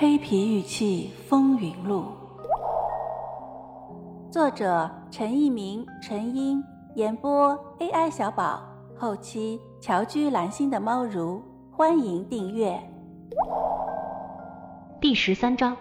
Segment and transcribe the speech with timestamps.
[0.00, 2.04] 黑皮玉器风云录》，
[4.32, 6.62] 作者陈一鸣、陈英，
[6.94, 8.62] 演播 AI 小宝，
[8.96, 11.42] 后期乔居蓝心的猫如，
[11.72, 12.80] 欢迎订阅。
[15.00, 15.76] 第十三章：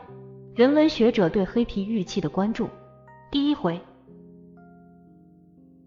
[0.55, 2.67] 人文学者对黑皮玉器的关注。
[3.29, 3.79] 第一回，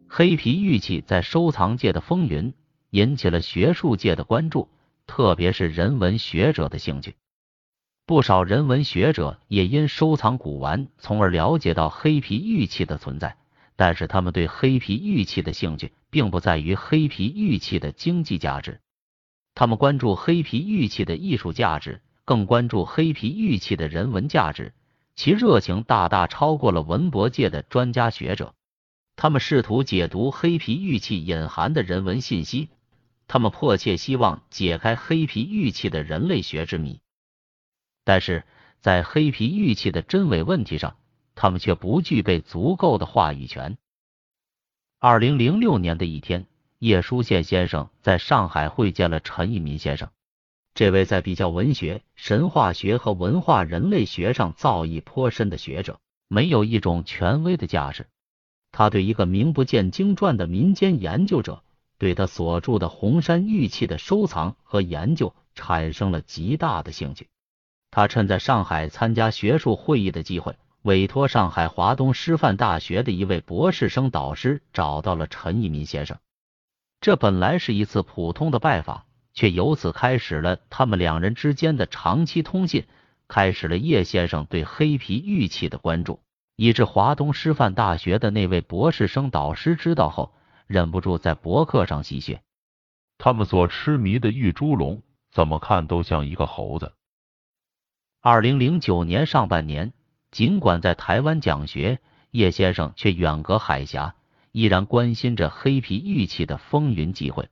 [0.07, 2.55] 黑皮玉器在收藏界的风云，
[2.91, 4.69] 引起了学术界的关注，
[5.09, 7.17] 特别是人文学者的兴趣。
[8.11, 13.37] 不少人文学者也因收藏古玩，从而了解到黑皮玉器的存在。
[13.77, 18.81] 但是，他们对黑皮玉器的兴趣，并不在于黑皮玉器的经济价值，
[19.55, 24.73] 他们关注黑皮玉器的艺术价值，更关注黑皮玉器的人文价值。
[25.15, 28.55] 其热情大大超过了文博界的专家学者。
[29.15, 32.71] 他们试图解读黑皮玉器隐含的人文信息，
[33.29, 36.99] 他们迫切希望解开黑皮玉器的人类学之谜。
[38.05, 38.45] 但是
[38.81, 40.97] 在黑皮玉器的真伪问题上，
[41.35, 43.77] 他们却不具备足够的话语权。
[44.99, 46.47] 二零零六年的一天，
[46.79, 50.11] 叶舒宪先生在上海会见了陈一民先生。
[50.75, 55.99] 这位在比较文学、神话学和文化人类学上造诣颇深的学者，
[56.29, 58.07] 没有一种权威的架势。
[58.73, 61.65] 他对一个名不见经传的民间研究者，
[61.99, 67.29] 对他所著的红山玉器的收藏和研究产生了极大的兴趣。
[67.91, 76.19] 他趁在上海参加学术会议的机会，委托上海华东师范大学的一位博士生导师找到了陈一民先生。
[77.01, 82.87] 这本来是一次普通的拜访，却由此开始了他们两人之间的长期通信，
[83.27, 86.21] 开始了叶先生对黑皮玉器的关注，
[86.57, 90.33] 以致华东师范大学的那位博士生导师知道后，
[90.67, 92.39] 忍不住在博客上戏谑
[93.19, 95.03] ：“他们所痴迷的玉猪龙，
[95.33, 96.93] 怎么看都像一个猴子。”
[98.23, 99.95] 二零零九年上半年，
[100.31, 104.15] 尽管在台湾讲学，叶先生却远隔海峡，
[104.53, 107.49] 依然关心着黑皮玉器的风云际会。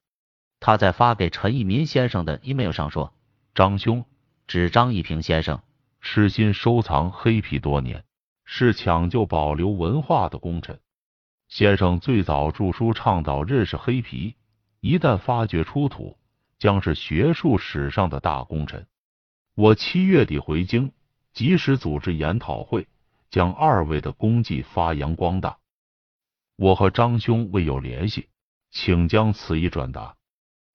[0.61, 3.15] 他在发给陈一民先生的 email 上说
[3.57, 4.05] ：“张兄，
[4.47, 5.63] 指张一平先生，
[6.03, 8.05] 痴心收藏黑皮多年，
[8.45, 10.81] 是抢救保留文化的功臣。
[11.49, 14.37] 先生最早著书倡导认识黑皮，
[14.81, 16.19] 一旦发掘出土，
[16.59, 18.87] 将是学术史上的大功臣。”
[19.61, 20.93] 我七月底回京，
[21.33, 22.87] 及时组织研讨会，
[23.29, 25.59] 将二位的功绩发扬光大。
[26.55, 28.29] 我和张兄未有联系，
[28.71, 30.15] 请将此意转达。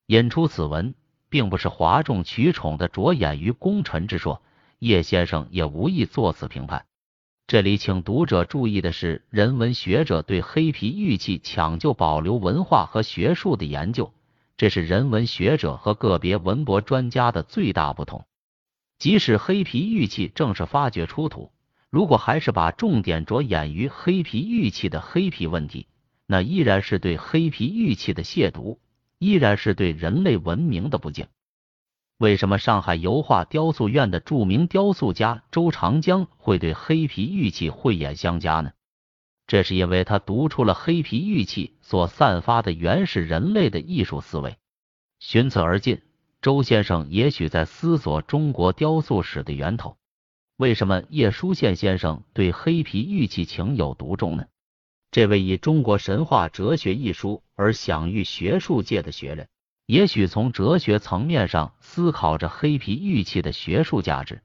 [0.08, 0.96] 引出此文，
[1.30, 4.42] 并不是哗众取宠的着眼于功臣之说，
[4.80, 6.86] 叶先生也无意作此评判。
[7.48, 14.14] 这里请读者注意的是，人文学者对黑皮玉器抢救保留文化和学术的研究，
[14.58, 18.26] 这是人文学者和个别文博专家的最大不同。
[19.03, 21.52] 即使黑皮玉器正式发掘出土，
[21.90, 25.88] 如果还是把重点着眼于黑皮玉器的黑皮问题，
[26.25, 28.78] 那依然是对黑皮玉器的亵渎，
[29.19, 31.28] 依然是对人类文明的不敬。
[32.18, 38.72] 为什么上海油画雕塑院的著名雕塑家周长江会对黑皮玉器慧眼相加呢？
[39.47, 44.56] 这是因为他读出了黑皮玉器所散发的原始人类的艺术思维，
[45.19, 46.02] 循此而进。
[46.44, 49.96] 周先生也许在思索中国雕塑史的源头。
[50.58, 54.44] 为什么叶舒宪先生对黑皮玉器情有独钟呢？
[55.09, 59.48] 这位以中国神话哲学一书而享誉学术界的学人，
[59.86, 64.42] 也许从哲学层面上思考着黑皮玉器的学术价值。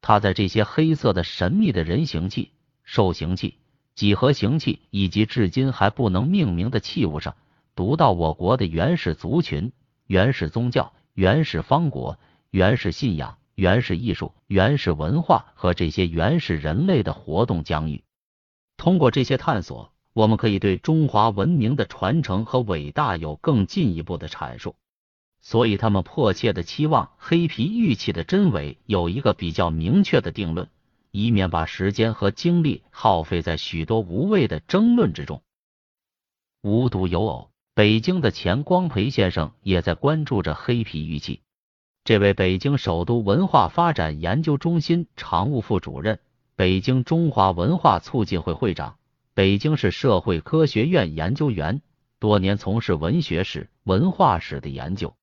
[0.00, 2.50] 他在这些黑色的神秘的人形器、
[2.82, 3.58] 兽形器、
[3.94, 7.36] 几何形器以及至今还不能命名的器物上，
[7.76, 9.70] 读到我国的原始族群、
[10.08, 10.92] 原始宗教。
[11.18, 12.16] 原始方国、
[12.50, 18.04] 原始信仰、原始艺术、原始文化和这些原始人类的活动疆域。
[18.76, 24.76] 通过这些探索，我们可以对中华文明的传承和伟大有更进一步的阐述。
[25.40, 30.68] 所以，他们迫切的期望黑皮玉器的真伪有一个比较明确的定论，
[31.10, 35.42] 以免把时间和精力耗费在许多无谓的争论之中。
[36.62, 37.47] 无独有偶。
[37.78, 41.42] 北京的钱光培先生也在关注着黑皮玉器。
[42.02, 46.18] 这位北京首都文化发展研究中心常务副主任、
[46.56, 48.96] 北京中华文化促进会会长、
[49.32, 51.80] 北京市社会科学院研究员，
[52.18, 55.14] 多年从事文学史、文化史的研究。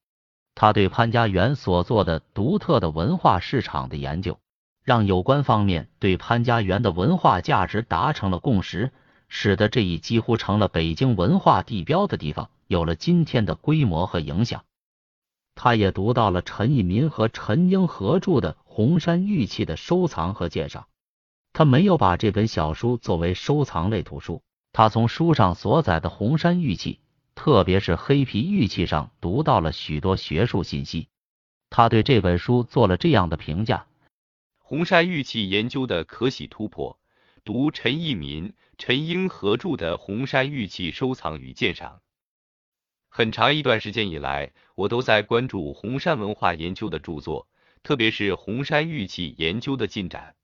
[0.53, 4.39] 他对潘家园所做的独特的文化市场的研究，
[4.81, 8.93] 让有关方面对潘家园的文化价值达成了共识。
[9.37, 14.63] 使得这一几乎成了北京文化地标的地方有了今天的规模和影响。
[15.55, 20.87] 他也读到了陈一民和陈英合著的《红山玉器的收藏和鉴赏。
[21.51, 24.41] 他没有把这本小书作为收藏类图书，
[24.71, 27.01] 他从书上所载的红山玉器，
[27.35, 31.09] 特别是黑皮玉器上读到了许多学术信息。
[31.69, 33.85] 他对这本书做了这样的评价：
[34.59, 36.97] 红山玉器研究的可喜突破。
[37.45, 41.97] 读陈义民、陈英合著的《红山玉器收藏与鉴赏》。
[43.07, 47.47] 很长一段时间以来，我都在关注红山文化研究的著作，
[47.83, 50.35] 特别是红山玉器研究的进展。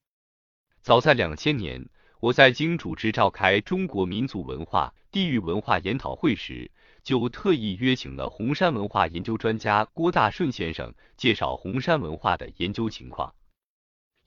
[0.84, 1.90] 早在两千年，
[2.20, 6.70] 我在京主持召开中国民族文化、地域文化研讨会时，
[7.02, 13.34] 就特意约请了红山文化研究专家郭大顺先生，介绍红山文化的研究情况。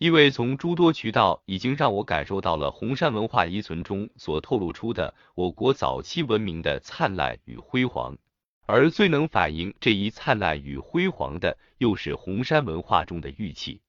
[0.05, 8.19] 因为从诸多渠道已经让我感受到了红山文化遗存中所透露出的我国早期文明的灿烂与辉煌，
[8.67, 13.81] 而最能反映这一灿烂与辉煌的，又是红山文化中的玉器。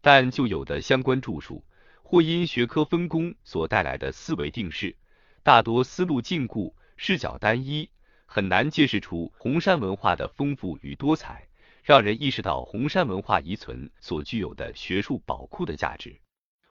[0.00, 1.62] 但就有的相关著述，
[2.02, 4.96] 或因学科分工所带来的思维定式，
[5.42, 7.90] 大多思路禁锢、视角单一，
[8.24, 11.48] 很难揭示出红山文化的丰富与多彩。
[11.84, 16.18] 让人意识到红山文化遗存所具有的学术宝库的价值，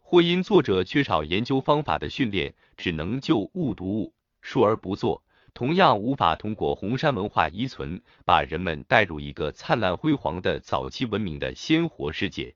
[0.01, 5.23] 或因作者缺少研究方法的训练，只能就误读物，述而不作，
[5.53, 12.55] 同样无法通过红山文化遗存把人们带入一个灿烂辉煌的早期文明的鲜活世界。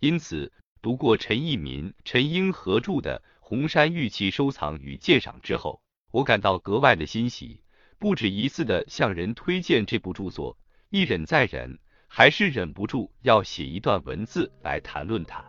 [0.00, 5.80] 因此，读过陈义民、陈英合著的《红山玉器收藏与鉴赏》之后，
[6.10, 7.62] 我感到格外的欣喜，
[7.98, 10.58] 不止一次的向人推荐这部著作。
[10.90, 11.78] 一忍再忍，
[12.08, 15.40] 还是忍不住要写一段文字来谈论它。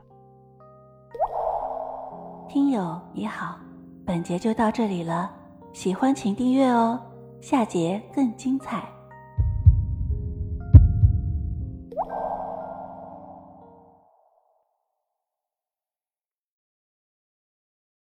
[2.48, 3.60] 听友你好，
[4.06, 5.34] 本节就到这里了，
[5.74, 7.04] 喜欢请订阅哦，
[7.42, 8.88] 下节更精彩。